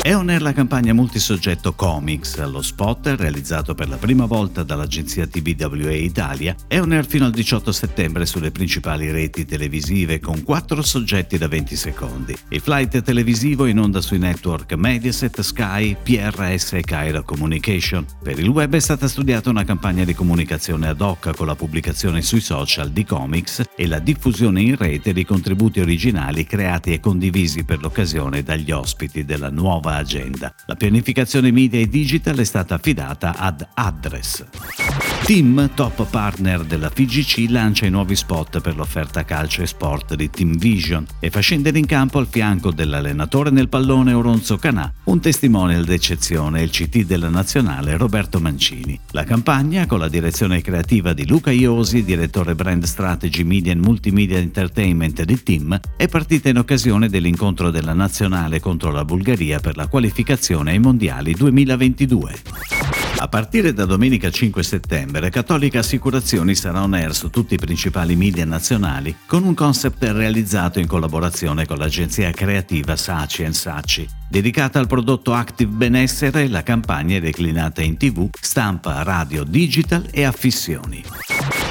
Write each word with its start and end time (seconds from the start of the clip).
È 0.00 0.14
on 0.14 0.28
air 0.28 0.42
la 0.42 0.52
campagna 0.52 0.92
multisoggetto 0.92 1.72
Comics, 1.72 2.38
lo 2.44 2.60
spot 2.60 3.14
realizzato 3.16 3.74
per 3.74 3.88
la 3.88 3.96
prima 3.96 4.26
volta 4.26 4.62
dall'agenzia 4.62 5.26
TBWA 5.26 5.92
Italia, 5.92 6.54
è 6.66 6.78
on 6.78 6.92
air 6.92 7.06
fino 7.06 7.24
al 7.24 7.30
18 7.30 7.72
settembre 7.72 8.26
sulle 8.26 8.50
principali 8.50 9.10
reti 9.10 9.46
televisive 9.46 10.20
con 10.20 10.42
quattro 10.42 10.82
soggetti 10.82 11.38
da 11.38 11.48
20 11.48 11.76
secondi. 11.76 12.36
Il 12.48 12.60
flight 12.60 13.00
televisivo 13.02 13.64
in 13.64 13.78
onda 13.78 14.02
sui 14.02 14.18
network 14.18 14.74
Mediaset, 14.74 15.40
Sky, 15.40 15.96
PRS 16.02 16.74
e 16.74 16.82
Cairo 16.82 17.22
Communication. 17.22 18.04
Per 18.22 18.38
il 18.38 18.48
web 18.48 18.74
è 18.74 18.80
stata 18.80 19.08
studiata 19.08 19.48
una 19.48 19.64
campagna 19.64 20.04
di 20.04 20.14
comunicazione 20.14 20.88
ad 20.88 21.00
hoc 21.00 21.34
con 21.34 21.46
la 21.46 21.54
pubblicazione 21.54 22.20
sui 22.20 22.40
social 22.40 22.90
di 22.90 23.06
comics 23.06 23.62
e 23.74 23.86
la 23.86 24.00
diffusione 24.00 24.60
in 24.60 24.76
rete 24.76 25.14
di 25.14 25.24
contributi 25.24 25.80
originali 25.80 26.44
creati 26.44 26.92
e 26.92 27.00
condivisi 27.00 27.64
per 27.64 27.80
l'occasione 27.80 28.42
dagli 28.42 28.70
ospiti 28.70 29.24
della 29.24 29.48
nuova 29.48 29.83
agenda. 29.92 30.54
La 30.66 30.74
pianificazione 30.74 31.50
media 31.50 31.80
e 31.80 31.88
digital 31.88 32.36
è 32.38 32.44
stata 32.44 32.74
affidata 32.74 33.36
ad 33.36 33.66
Address. 33.74 34.44
Team, 35.24 35.70
top 35.74 36.06
partner 36.10 36.64
della 36.64 36.90
FIGC, 36.90 37.46
lancia 37.48 37.86
i 37.86 37.90
nuovi 37.90 38.14
spot 38.14 38.60
per 38.60 38.76
l'offerta 38.76 39.24
calcio 39.24 39.62
e 39.62 39.66
sport 39.66 40.14
di 40.16 40.28
Team 40.28 40.58
Vision 40.58 41.06
e 41.18 41.30
fa 41.30 41.40
scendere 41.40 41.78
in 41.78 41.86
campo 41.86 42.18
al 42.18 42.26
fianco 42.28 42.70
dell'allenatore 42.70 43.48
nel 43.48 43.70
pallone 43.70 44.12
Oronzo 44.12 44.58
Canà, 44.58 44.92
un 45.04 45.20
testimonial 45.20 45.84
d'eccezione, 45.84 46.60
il 46.60 46.68
CT 46.68 47.06
della 47.06 47.30
nazionale 47.30 47.96
Roberto 47.96 48.38
Mancini. 48.38 49.00
La 49.12 49.24
campagna, 49.24 49.86
con 49.86 49.98
la 49.98 50.08
direzione 50.08 50.60
creativa 50.60 51.14
di 51.14 51.26
Luca 51.26 51.50
Iosi, 51.50 52.04
direttore 52.04 52.54
brand 52.54 52.84
strategy 52.84 53.44
media 53.44 53.72
and 53.72 53.82
multimedia 53.82 54.36
entertainment 54.36 55.22
di 55.22 55.42
Team, 55.42 55.80
è 55.96 56.06
partita 56.06 56.50
in 56.50 56.58
occasione 56.58 57.08
dell'incontro 57.08 57.70
della 57.70 57.94
nazionale 57.94 58.60
contro 58.60 58.90
la 58.90 59.06
Bulgaria 59.06 59.58
per 59.74 59.76
la 59.76 59.88
qualificazione 59.88 60.70
ai 60.70 60.78
mondiali 60.78 61.34
2022. 61.34 62.34
A 63.16 63.28
partire 63.28 63.72
da 63.72 63.84
domenica 63.84 64.30
5 64.30 64.62
settembre, 64.62 65.30
Cattolica 65.30 65.80
Assicurazioni 65.80 66.54
sarà 66.54 66.82
on 66.82 66.94
air 66.94 67.14
su 67.14 67.30
tutti 67.30 67.54
i 67.54 67.58
principali 67.58 68.16
media 68.16 68.44
nazionali 68.44 69.16
con 69.26 69.44
un 69.44 69.54
concept 69.54 70.02
realizzato 70.04 70.78
in 70.78 70.86
collaborazione 70.86 71.66
con 71.66 71.78
l'agenzia 71.78 72.30
creativa 72.30 72.96
Saci 72.96 73.52
Saci. 73.52 74.06
Dedicata 74.28 74.78
al 74.78 74.86
prodotto 74.86 75.32
Active 75.32 75.70
Benessere, 75.70 76.48
la 76.48 76.62
campagna 76.62 77.16
è 77.16 77.20
declinata 77.20 77.82
in 77.82 77.96
tv, 77.96 78.28
stampa, 78.38 79.02
radio, 79.02 79.44
digital 79.44 80.06
e 80.10 80.24
affissioni. 80.24 81.02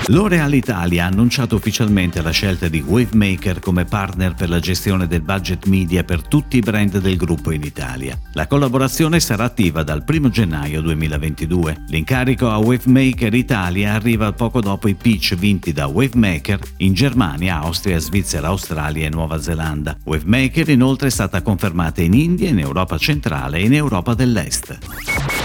L'Oreal 0.08 0.54
Italia 0.54 1.06
ha 1.06 1.08
annunciato 1.08 1.56
ufficialmente 1.56 2.22
la 2.22 2.32
scelta 2.32 2.68
di 2.68 2.84
Wavemaker 2.86 3.62
come 3.62 3.86
partner 3.86 4.34
per 4.34 4.50
la 4.50 4.60
gestione 4.60 5.08
del 5.08 5.22
budget 5.22 5.66
media 5.68 6.04
per 6.04 6.28
tutti 6.28 6.58
i 6.58 6.60
brand 6.60 6.98
del 7.00 7.16
gruppo 7.16 7.52
in 7.52 7.64
Italia. 7.64 8.20
La 8.34 8.46
collaborazione 8.48 9.22
sarà 9.22 9.46
attiva 9.46 9.82
dal 9.82 10.04
1 10.06 10.30
gennaio 10.30 10.82
2022. 10.82 11.86
L'incarico 11.88 12.50
a 12.50 12.58
Wavemaker 12.58 13.34
Italia 13.34 13.94
arriva 13.94 14.34
poco 14.34 14.60
dopo 14.60 14.90
i 14.90 14.96
pitch 14.96 15.36
vinti 15.36 15.72
da 15.72 15.88
Wavemaker 15.88 16.60
in 16.78 16.94
Germania, 16.94 17.62
Austria, 17.62 17.98
Svizzera, 17.98 18.48
Australia 18.48 19.06
e 19.06 19.10
Nuova 19.10 19.40
Zelanda. 19.40 19.98
Wavemaker 20.04 20.68
inoltre 20.68 21.08
è 21.08 21.12
stata 21.12 21.42
confermata 21.42 22.02
in 22.02 22.14
India, 22.14 22.50
in 22.50 22.60
Europa 22.60 22.98
centrale 22.98 23.60
e 23.60 23.64
in 23.64 23.74
Europa 23.74 24.14
dell'Est. 24.14 25.23